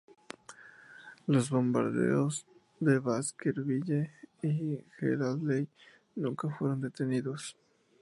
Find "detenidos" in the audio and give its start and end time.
6.81-7.55